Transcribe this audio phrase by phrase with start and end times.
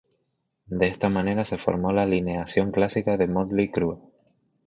[0.65, 3.97] De esta manera se formó la alineación clásica de Mötley Crüe.